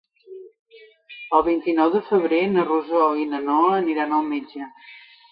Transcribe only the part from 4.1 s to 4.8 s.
al metge.